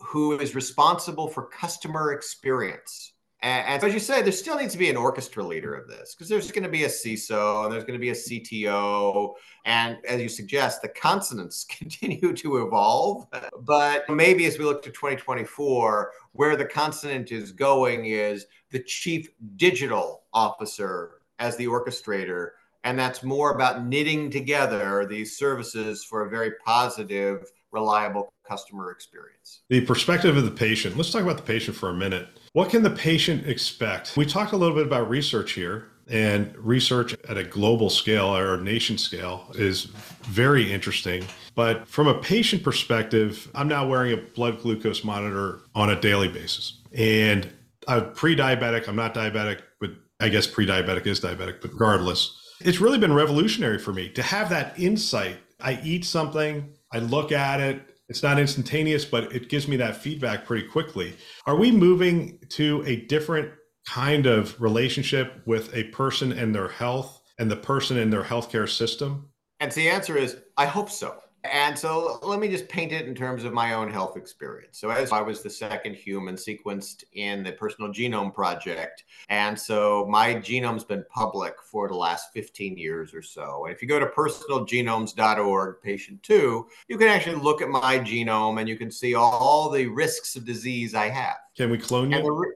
[0.00, 3.12] who is responsible for customer experience.
[3.40, 5.86] And, and, so, as you say, there still needs to be an orchestra leader of
[5.86, 9.34] this because there's going to be a CISO and there's going to be a CTO.
[9.64, 13.26] And as you suggest, the consonants continue to evolve.
[13.60, 19.28] But maybe as we look to 2024, where the consonant is going is the chief
[19.54, 22.50] digital officer as the orchestrator.
[22.82, 29.60] And that's more about knitting together these services for a very positive, reliable customer experience.
[29.68, 30.96] The perspective of the patient.
[30.96, 34.16] Let's talk about the patient for a minute what can the patient expect?
[34.16, 38.60] We talked a little bit about research here, and research at a global scale or
[38.60, 39.84] nation scale is
[40.24, 41.24] very interesting.
[41.54, 46.26] But from a patient perspective, I'm now wearing a blood glucose monitor on a daily
[46.26, 46.80] basis.
[46.92, 47.48] And
[47.86, 52.56] I'm pre diabetic, I'm not diabetic, but I guess pre diabetic is diabetic, but regardless,
[52.60, 55.36] it's really been revolutionary for me to have that insight.
[55.60, 59.96] I eat something, I look at it, it's not instantaneous, but it gives me that
[59.96, 61.16] feedback pretty quickly.
[61.46, 63.52] Are we moving to a different
[63.86, 68.68] kind of relationship with a person and their health and the person and their healthcare
[68.68, 69.28] system?
[69.60, 71.18] And the answer is, I hope so.
[71.44, 74.78] And so let me just paint it in terms of my own health experience.
[74.78, 80.06] So, as I was the second human sequenced in the Personal Genome Project, and so
[80.10, 83.64] my genome's been public for the last 15 years or so.
[83.66, 88.58] And if you go to personalgenomes.org, patient two, you can actually look at my genome
[88.58, 91.36] and you can see all the risks of disease I have.
[91.56, 92.54] Can we clone you?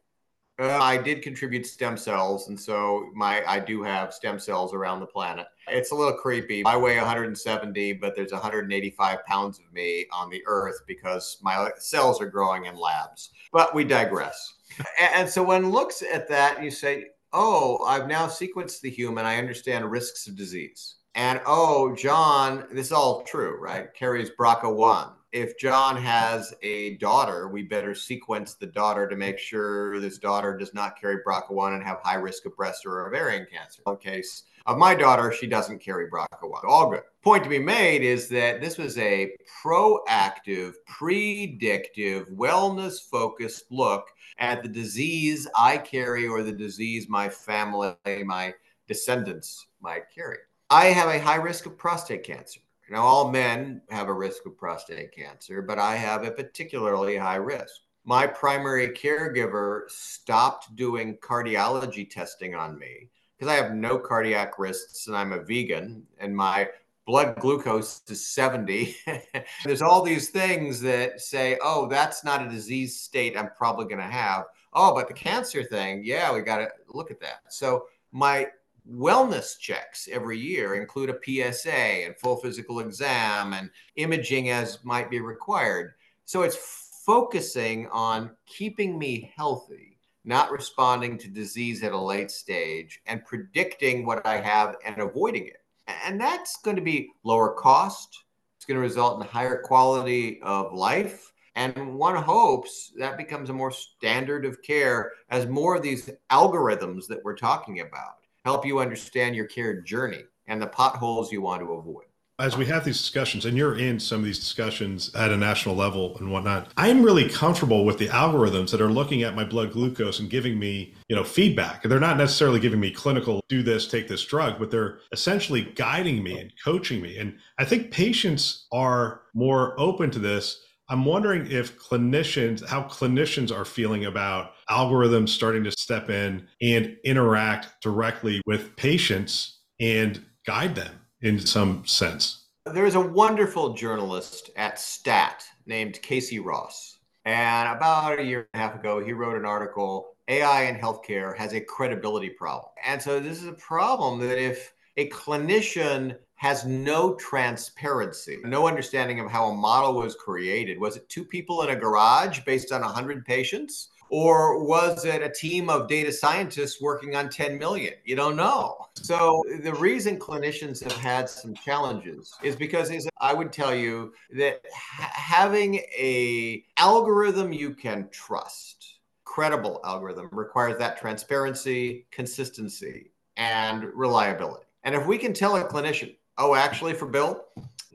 [0.58, 5.00] Uh, I did contribute stem cells, and so my I do have stem cells around
[5.00, 5.46] the planet.
[5.66, 6.64] It's a little creepy.
[6.66, 12.20] I weigh 170, but there's 185 pounds of me on the Earth because my cells
[12.20, 13.30] are growing in labs.
[13.50, 14.54] But we digress.
[15.00, 19.24] And so when looks at that, you say, "Oh, I've now sequenced the human.
[19.24, 23.92] I understand risks of disease." And oh, John, this is all true, right?
[23.94, 29.98] Carries BRCA1 if John has a daughter, we better sequence the daughter to make sure
[29.98, 33.82] this daughter does not carry BRCA1 and have high risk of breast or ovarian cancer.
[33.86, 36.64] In case of my daughter, she doesn't carry BRCA1.
[36.68, 37.02] All good.
[37.22, 39.32] Point to be made is that this was a
[39.64, 47.94] proactive, predictive, wellness focused look at the disease I carry or the disease my family,
[48.24, 48.54] my
[48.86, 50.38] descendants might carry.
[50.68, 52.60] I have a high risk of prostate cancer.
[52.92, 57.36] Now, all men have a risk of prostate cancer, but I have a particularly high
[57.36, 57.80] risk.
[58.04, 65.06] My primary caregiver stopped doing cardiology testing on me because I have no cardiac risks
[65.06, 66.68] and I'm a vegan and my
[67.06, 68.94] blood glucose is 70.
[69.64, 74.02] There's all these things that say, oh, that's not a disease state I'm probably going
[74.02, 74.44] to have.
[74.74, 77.40] Oh, but the cancer thing, yeah, we got to look at that.
[77.48, 78.48] So my
[78.90, 85.10] wellness checks every year include a PSA and full physical exam and imaging as might
[85.10, 85.92] be required.
[86.24, 86.56] So it's
[87.04, 89.92] focusing on keeping me healthy
[90.24, 95.46] not responding to disease at a late stage, and predicting what I have and avoiding
[95.46, 95.56] it.
[96.04, 98.24] And that's going to be lower cost.
[98.56, 101.32] It's going to result in higher quality of life.
[101.54, 107.06] And one hopes that becomes a more standard of care as more of these algorithms
[107.08, 111.62] that we're talking about help you understand your care journey and the potholes you want
[111.62, 112.04] to avoid.
[112.38, 115.76] As we have these discussions and you're in some of these discussions at a national
[115.76, 119.70] level and whatnot i'm really comfortable with the algorithms that are looking at my blood
[119.70, 121.82] glucose and giving me you know feedback.
[121.82, 126.22] They're not necessarily giving me clinical do this take this drug but they're essentially guiding
[126.22, 127.18] me and coaching me.
[127.18, 130.62] And i think patients are more open to this.
[130.88, 136.96] I'm wondering if clinicians how clinicians are feeling about algorithms starting to step in and
[137.04, 142.46] interact directly with patients and guide them in some sense.
[142.66, 146.98] There is a wonderful journalist at STAT named Casey Ross.
[147.24, 151.36] And about a year and a half ago, he wrote an article AI in healthcare
[151.36, 152.70] has a credibility problem.
[152.84, 159.20] And so this is a problem that if a clinician has no transparency, no understanding
[159.20, 162.80] of how a model was created, was it two people in a garage based on
[162.80, 163.90] 100 patients?
[164.12, 167.94] Or was it a team of data scientists working on 10 million?
[168.04, 168.88] You don't know.
[168.92, 174.12] So the reason clinicians have had some challenges is because is I would tell you
[174.36, 184.66] that having a algorithm you can trust, credible algorithm requires that transparency, consistency, and reliability.
[184.84, 187.46] And if we can tell a clinician, oh, actually, for Bill,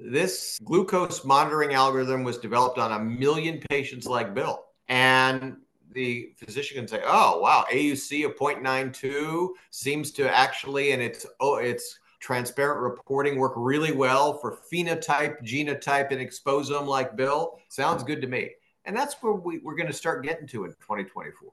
[0.02, 4.64] this glucose monitoring algorithm was developed on a million patients like Bill.
[4.90, 5.58] And
[5.92, 11.56] the physician can say, "Oh, wow, AUC of 0.92 seems to actually, and it's oh,
[11.56, 17.60] it's transparent reporting work really well for phenotype, genotype, and exposome like Bill.
[17.70, 18.52] Sounds good to me."
[18.86, 21.52] And that's where we, we're going to start getting to in 2024.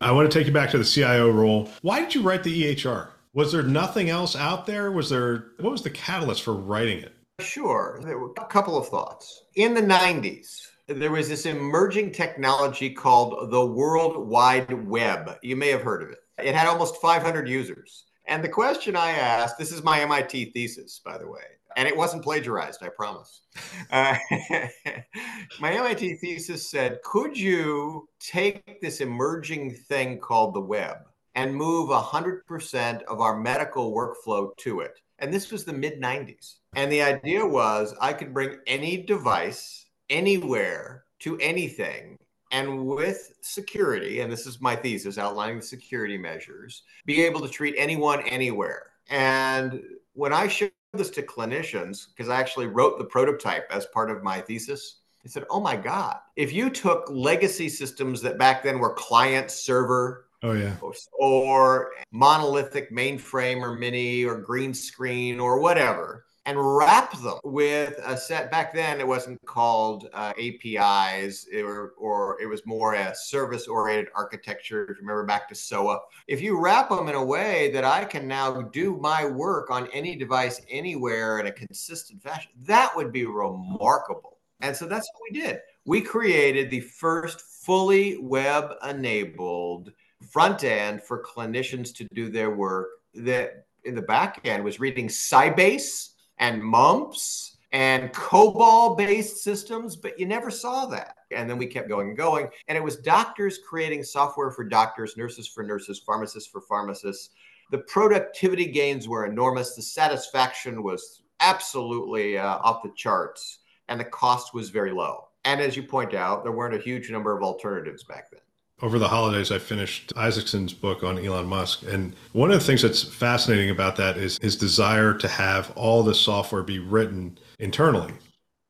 [0.00, 1.70] I want to take you back to the CIO role.
[1.82, 3.08] Why did you write the EHR?
[3.32, 4.92] Was there nothing else out there?
[4.92, 7.14] Was there what was the catalyst for writing it?
[7.40, 8.00] Sure.
[8.04, 9.42] There were a couple of thoughts.
[9.56, 15.38] In the 90s, there was this emerging technology called the World Wide Web.
[15.42, 16.18] You may have heard of it.
[16.38, 18.04] It had almost 500 users.
[18.26, 21.42] And the question I asked this is my MIT thesis, by the way,
[21.76, 23.42] and it wasn't plagiarized, I promise.
[23.90, 24.16] Uh,
[25.60, 30.98] my MIT thesis said Could you take this emerging thing called the web
[31.34, 35.00] and move 100% of our medical workflow to it?
[35.18, 36.56] And this was the mid 90s.
[36.74, 42.18] And the idea was I could bring any device anywhere to anything
[42.50, 47.48] and with security, and this is my thesis outlining the security measures, be able to
[47.48, 48.90] treat anyone anywhere.
[49.08, 54.10] And when I showed this to clinicians, because I actually wrote the prototype as part
[54.10, 58.62] of my thesis, they said, Oh my God, if you took legacy systems that back
[58.62, 60.76] then were client server, Oh yeah.
[61.18, 68.16] Or monolithic mainframe or mini or green screen or whatever and wrap them with a
[68.16, 68.50] set.
[68.50, 74.12] Back then, it wasn't called uh, APIs, or, or it was more a service oriented
[74.14, 74.84] architecture.
[74.84, 78.04] If you remember back to SOA, if you wrap them in a way that I
[78.04, 83.10] can now do my work on any device anywhere in a consistent fashion, that would
[83.10, 84.38] be remarkable.
[84.60, 85.60] And so that's what we did.
[85.86, 89.92] We created the first fully web enabled
[90.30, 95.08] front end for clinicians to do their work that in the back end was reading
[95.08, 101.16] Sybase and mumps and COBOL based systems, but you never saw that.
[101.32, 102.48] And then we kept going and going.
[102.68, 107.30] And it was doctors creating software for doctors, nurses for nurses, pharmacists for pharmacists.
[107.72, 109.74] The productivity gains were enormous.
[109.74, 115.28] The satisfaction was absolutely uh, off the charts, and the cost was very low.
[115.44, 118.40] And as you point out, there weren't a huge number of alternatives back then
[118.84, 121.84] over the holidays, I finished Isaacson's book on Elon Musk.
[121.84, 126.02] And one of the things that's fascinating about that is his desire to have all
[126.02, 128.12] the software be written internally.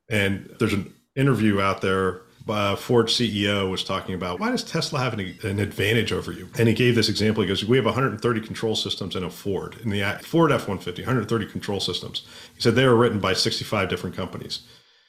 [0.08, 2.22] And there's an interview out there.
[2.46, 6.30] By uh, Ford CEO was talking about why does Tesla have an, an, advantage over
[6.30, 6.46] you?
[6.58, 7.42] And he gave this example.
[7.42, 11.46] He goes, "We have 130 control systems in a Ford, in the Ford F-150, 130
[11.46, 14.60] control systems." He said they were written by 65 different companies.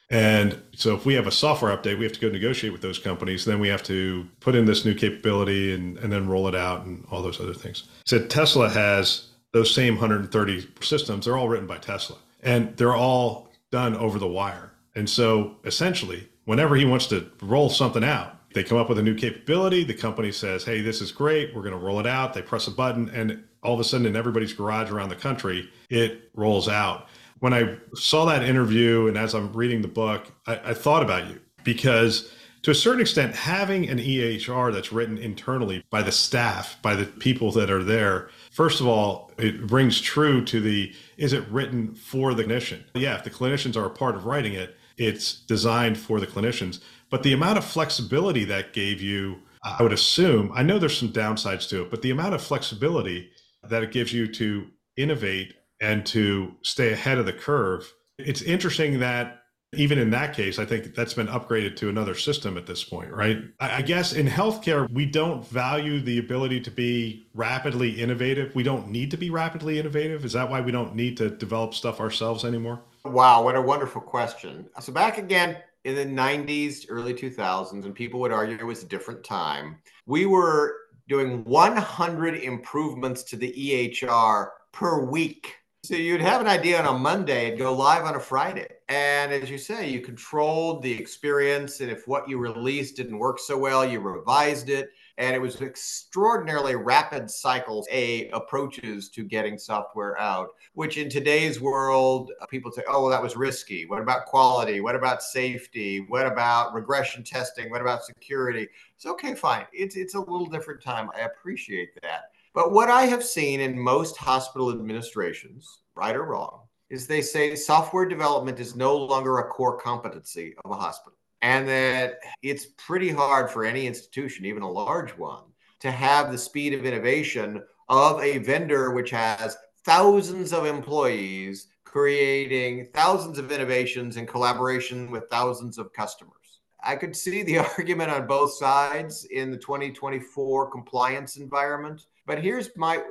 [0.10, 3.00] And so if we have a software update, we have to go negotiate with those
[3.00, 3.46] companies.
[3.46, 6.86] Then we have to put in this new capability and, and then roll it out
[6.86, 7.86] and all those other things.
[8.06, 11.26] Said Tesla has those same 130 systems.
[11.26, 14.72] They're all written by Tesla and they're all done over the wire.
[14.96, 19.04] And so essentially, whenever he wants to roll something out, they come up with a
[19.04, 19.84] new capability.
[19.84, 21.54] The company says, hey, this is great.
[21.54, 22.34] We're going to roll it out.
[22.34, 25.70] They press a button and all of a sudden in everybody's garage around the country,
[25.90, 30.72] it rolls out when I saw that interview and as I'm reading the book, I,
[30.72, 32.32] I thought about you because
[32.66, 37.06] to a certain extent, having an EHR that's written internally by the staff, by the
[37.06, 41.94] people that are there, first of all, it rings true to the is it written
[41.94, 42.84] for the clinician?
[42.96, 46.80] Yeah, if the clinicians are a part of writing it, it's designed for the clinicians.
[47.12, 51.14] But the amount of flexibility that gave you, I would assume, I know there's some
[51.14, 53.30] downsides to it, but the amount of flexibility
[53.64, 54.68] that it gives you to
[54.98, 55.54] innovate
[55.86, 57.94] and to stay ahead of the curve.
[58.18, 62.58] It's interesting that even in that case, I think that's been upgraded to another system
[62.58, 63.44] at this point, right?
[63.60, 68.56] I guess in healthcare, we don't value the ability to be rapidly innovative.
[68.56, 70.26] We don't need to be rapidly innovative.
[70.26, 72.82] Is that why we don't need to develop stuff ourselves anymore?
[73.04, 74.68] Wow, what a wonderful question.
[74.80, 78.88] So, back again in the 90s, early 2000s, and people would argue it was a
[78.88, 79.78] different time,
[80.08, 80.74] we were
[81.08, 85.54] doing 100 improvements to the EHR per week
[85.86, 88.68] so you'd have an idea on a Monday and go live on a Friday.
[88.90, 91.80] And as you say, you controlled the experience.
[91.80, 94.90] And if what you released didn't work so well, you revised it.
[95.20, 101.62] And it was extraordinarily rapid cycles, A, approaches to getting software out, which in today's
[101.62, 103.86] world, uh, people say, oh, well, that was risky.
[103.86, 104.82] What about quality?
[104.82, 106.00] What about safety?
[106.08, 107.70] What about regression testing?
[107.70, 108.68] What about security?
[108.96, 109.66] It's okay, fine.
[109.72, 111.10] It's, it's a little different time.
[111.16, 112.32] I appreciate that.
[112.56, 117.54] But what I have seen in most hospital administrations, right or wrong, is they say
[117.54, 121.18] software development is no longer a core competency of a hospital.
[121.42, 125.44] And that it's pretty hard for any institution, even a large one,
[125.82, 132.88] to have the speed of innovation of a vendor which has thousands of employees creating
[132.94, 136.62] thousands of innovations in collaboration with thousands of customers.
[136.82, 142.76] I could see the argument on both sides in the 2024 compliance environment but here's
[142.76, 143.02] my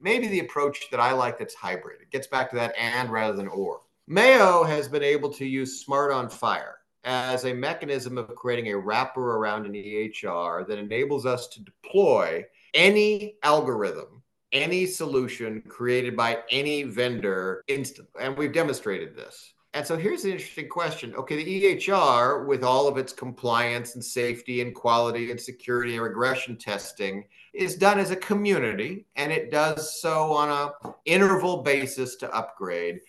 [0.00, 2.00] maybe the approach that I like that's hybrid.
[2.02, 3.80] It gets back to that and rather than or.
[4.06, 8.76] Mayo has been able to use SMART on FHIR as a mechanism of creating a
[8.76, 12.44] wrapper around an EHR that enables us to deploy
[12.74, 14.22] any algorithm,
[14.52, 18.22] any solution created by any vendor instantly.
[18.22, 19.54] And we've demonstrated this.
[19.74, 21.14] And so here's an interesting question.
[21.16, 26.02] Okay, the EHR, with all of its compliance and safety and quality and security and
[26.02, 27.24] regression testing,
[27.54, 33.00] is done as a community and it does so on a interval basis to upgrade.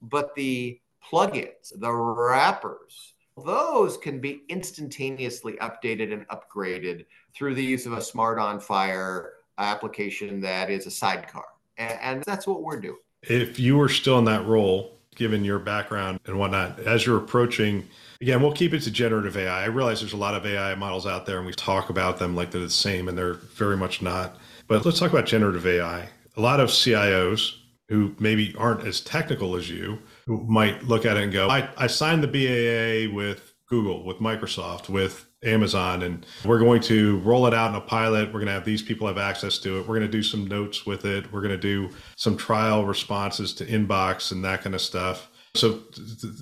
[0.00, 0.80] But the
[1.10, 3.14] plugins the wrappers
[3.44, 9.30] those can be instantaneously updated and upgraded through the use of a SMART on FHIR
[9.58, 11.44] application that is a sidecar.
[11.78, 12.98] And, that's what we're doing.
[13.22, 17.86] If you were still in that role given your background and whatnot as you're approaching
[18.22, 19.64] Again, we'll keep it to generative AI.
[19.64, 22.36] I realize there's a lot of AI models out there and we talk about them
[22.36, 24.36] like they're the same and they're very much not.
[24.68, 26.08] But let's talk about generative AI.
[26.36, 27.56] A lot of CIOs
[27.88, 31.68] who maybe aren't as technical as you who might look at it and go, I,
[31.76, 37.48] I signed the BAA with Google, with Microsoft, with Amazon, and we're going to roll
[37.48, 38.26] it out in a pilot.
[38.26, 39.88] We're going to have these people have access to it.
[39.88, 41.32] We're going to do some notes with it.
[41.32, 45.28] We're going to do some trial responses to inbox and that kind of stuff.
[45.54, 45.80] So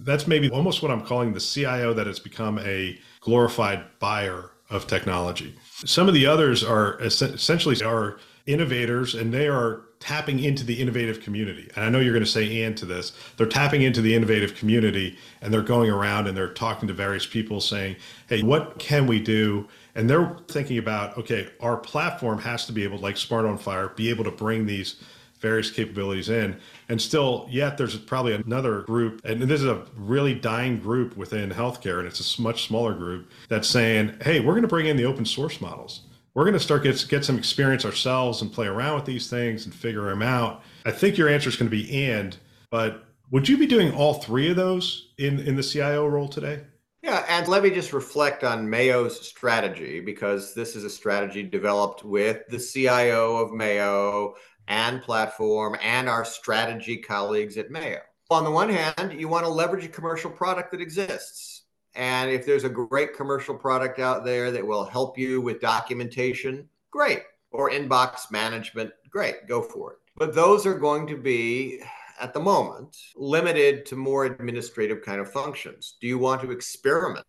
[0.02, 4.86] that's maybe almost what I'm calling the CIO that has become a glorified buyer of
[4.86, 5.54] technology.
[5.84, 11.20] Some of the others are essentially are innovators and they are tapping into the innovative
[11.20, 11.68] community.
[11.74, 13.12] And I know you're going to say and to this.
[13.36, 17.26] They're tapping into the innovative community and they're going around and they're talking to various
[17.26, 17.96] people saying,
[18.28, 22.84] "Hey, what can we do?" And they're thinking about, "Okay, our platform has to be
[22.84, 24.96] able like SMART on FHIR be able to bring these
[25.40, 26.56] various capabilities in.
[26.88, 31.50] And still, yet there's probably another group, and this is a really dying group within
[31.50, 34.96] healthcare, and it's a much smaller group that's saying, hey, we're going to bring in
[34.96, 36.02] the open source models.
[36.34, 39.64] We're going to start get get some experience ourselves and play around with these things
[39.64, 40.62] and figure them out.
[40.84, 42.36] I think your answer is going to be and,
[42.70, 46.60] but would you be doing all three of those in in the CIO role today?
[47.02, 52.04] Yeah, and let me just reflect on Mayo's strategy because this is a strategy developed
[52.04, 54.34] with the CIO of Mayo,
[54.70, 57.98] and platform and our strategy colleagues at Mayo.
[58.30, 61.64] On the one hand, you want to leverage a commercial product that exists.
[61.96, 66.68] And if there's a great commercial product out there that will help you with documentation,
[66.92, 67.22] great.
[67.50, 69.98] Or inbox management, great, go for it.
[70.16, 71.80] But those are going to be,
[72.20, 75.96] at the moment, limited to more administrative kind of functions.
[76.00, 77.26] Do you want to experiment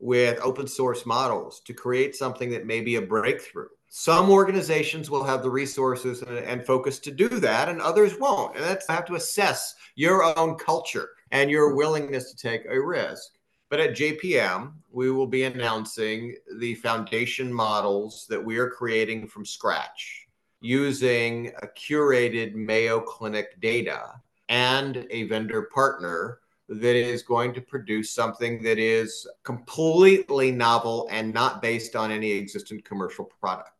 [0.00, 3.68] with open source models to create something that may be a breakthrough?
[3.90, 8.54] Some organizations will have the resources and, and, focus to do that, and others won't.
[8.54, 13.38] And that's have to assess your own culture and your willingness to take a risk.
[13.70, 19.44] But at JPM, we will be announcing the foundation models that we are creating from
[19.44, 20.26] scratch
[20.60, 28.10] using a curated Mayo Clinic data and a vendor partner that is going to produce
[28.10, 33.77] something that is completely novel and not based on any existing commercial product.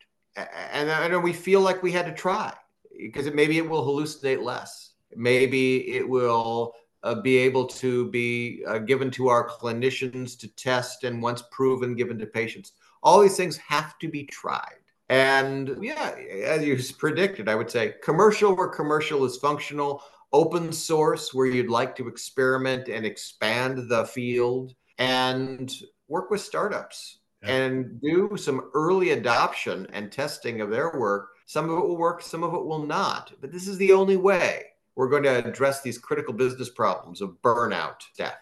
[0.72, 2.55] And, and we feel like we had to try
[2.99, 4.93] because it, maybe it will hallucinate less.
[5.14, 11.05] Maybe it will uh, be able to be uh, given to our clinicians to test
[11.05, 12.72] and once proven given to patients.
[13.03, 14.74] All these things have to be tried.
[15.09, 16.14] And yeah,
[16.45, 21.70] as you predicted, I would say commercial where commercial is functional, open source where you'd
[21.70, 25.72] like to experiment and expand the field, and
[26.09, 27.57] work with startups yeah.
[27.57, 31.30] and do some early adoption and testing of their work.
[31.47, 33.32] Some of it will work, some of it will not.
[33.41, 34.64] But this is the only way
[34.97, 38.34] we're going to address these critical business problems of burnout staff.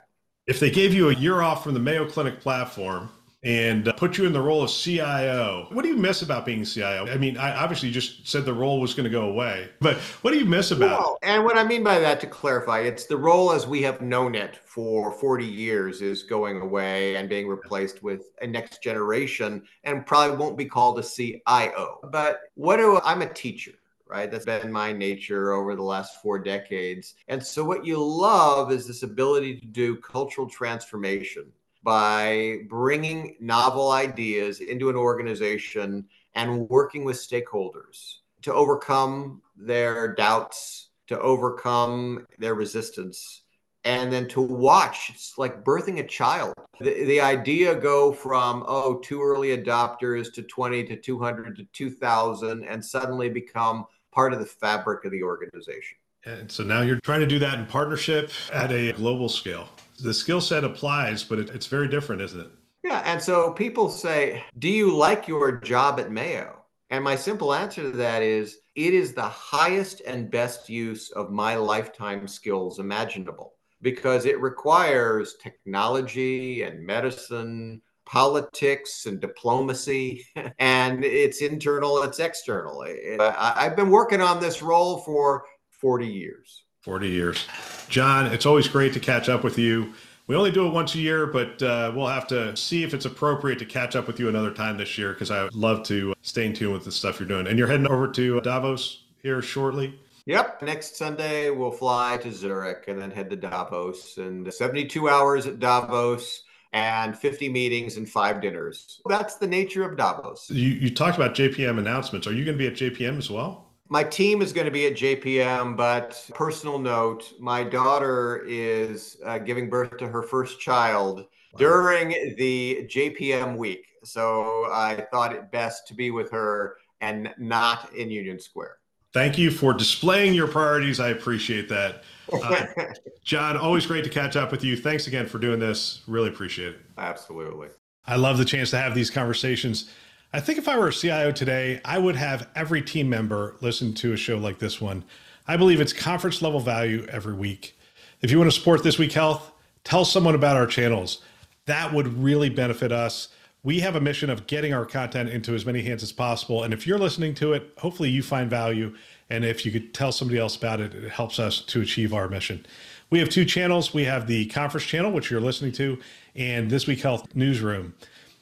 [0.47, 3.11] If they gave you a year off from the Mayo Clinic platform,
[3.47, 5.69] and uh, put you in the role of CIO.
[5.71, 7.07] What do you miss about being CIO?
[7.07, 10.33] I mean, I obviously just said the role was going to go away, but what
[10.33, 11.19] do you miss about well?
[11.23, 14.35] And what I mean by that, to clarify, it's the role as we have known
[14.35, 20.05] it for 40 years is going away and being replaced with a next generation and
[20.05, 22.01] probably won't be called a CIO.
[22.11, 23.73] But what do I'm a teacher
[24.09, 24.31] right?
[24.31, 27.17] That's been my nature over the last four decades.
[27.27, 31.53] And so, what you love is this ability to do cultural transformation
[31.87, 40.89] by bringing novel ideas into an organization and working with stakeholders to overcome their doubts,
[41.07, 43.43] to overcome their resistance,
[43.84, 45.11] and then to watch.
[45.11, 46.55] It's like birthing a child.
[46.80, 52.64] The, the idea go from, oh, two early adopters to 20 to 200 to 2,000
[52.64, 55.99] and suddenly become part of the fabric of the organization.
[56.24, 60.15] And so now you're trying to do that in partnership at a global scale the
[60.15, 62.51] skill set applies, but it, it's very different, isn't it?
[62.85, 63.03] Yeah.
[63.05, 66.63] And so people say, Do you like your job at Mayo?
[66.91, 71.33] And my simple answer to that is it is the highest and best use of
[71.33, 80.25] my lifetime skills imaginable because it requires technology and medicine, politics and diplomacy,
[80.59, 82.85] and it's internal, it's external.
[83.21, 85.45] I've been working on this role for
[85.81, 86.66] 40 years.
[86.87, 87.49] 40 years.
[87.89, 89.93] John, it's always great to catch up with you.
[90.28, 93.07] We only do it once a year, but uh, we'll have to see if it's
[93.07, 96.14] appropriate to catch up with you another time this year because I would love to
[96.22, 97.49] stay in tune with the stuff you're doing.
[97.49, 99.99] And you're heading over to Davos here shortly.
[100.26, 100.62] Yep.
[100.62, 104.16] Next Sunday, we'll fly to Zurich and then head to Davos.
[104.18, 109.01] And 72 hours at Davos and 50 meetings and five dinners.
[109.07, 110.49] That's the nature of Davos.
[110.51, 112.28] You, you talked about JPM announcements.
[112.28, 113.66] Are you going to be at JPM as well?
[113.89, 119.39] My team is going to be at JPM, but personal note, my daughter is uh,
[119.39, 121.59] giving birth to her first child wow.
[121.59, 123.87] during the JPM week.
[124.03, 128.78] So I thought it best to be with her and not in Union Square.
[129.12, 131.01] Thank you for displaying your priorities.
[131.01, 132.03] I appreciate that.
[132.32, 132.66] Uh,
[133.24, 134.76] John, always great to catch up with you.
[134.76, 136.03] Thanks again for doing this.
[136.07, 136.80] Really appreciate it.
[136.99, 137.68] Absolutely.
[138.07, 139.91] I love the chance to have these conversations.
[140.33, 143.95] I think if I were a CIO today, I would have every team member listen
[143.95, 145.05] to a show like this one.
[145.47, 147.79] I believe it's conference level value every week.
[148.20, 149.53] If you want to support This Week Health,
[149.85, 151.22] tell someone about our channels.
[151.66, 153.29] That would really benefit us.
[153.62, 156.64] We have a mission of getting our content into as many hands as possible.
[156.64, 158.95] And if you're listening to it, hopefully you find value.
[159.31, 162.29] And if you could tell somebody else about it, it helps us to achieve our
[162.29, 162.66] mission.
[163.11, 163.95] We have two channels.
[163.95, 165.99] We have the conference channel, which you're listening to,
[166.35, 167.95] and This Week Health Newsroom.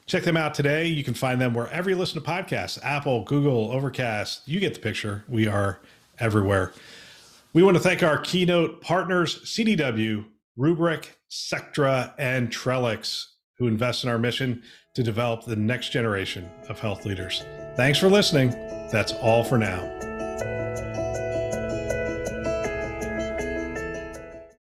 [0.07, 0.87] Check them out today.
[0.87, 4.47] You can find them wherever you listen to podcasts Apple, Google, Overcast.
[4.47, 5.25] You get the picture.
[5.29, 5.81] We are
[6.19, 6.73] everywhere.
[7.53, 10.25] We want to thank our keynote partners, CDW,
[10.59, 13.27] Rubrik, Sectra, and Trellix,
[13.59, 14.63] who invest in our mission
[14.95, 17.45] to develop the next generation of health leaders.
[17.77, 18.51] Thanks for listening.
[18.91, 20.04] That's all for now.